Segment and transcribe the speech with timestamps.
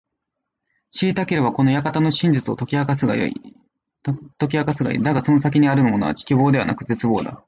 [0.89, 5.03] 知りたければ、この館の真実を解き明かすがいい。
[5.03, 6.15] だがその先にあるものは…
[6.15, 7.39] 希望ではなく絶望だ。